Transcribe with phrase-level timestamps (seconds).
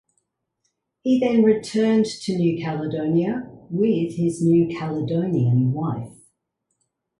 [1.03, 6.17] He then returned to New Caledonia with his New Caledonian wife.